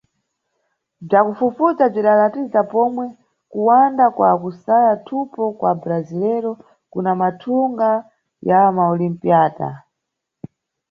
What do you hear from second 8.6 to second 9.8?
maOlimpíada.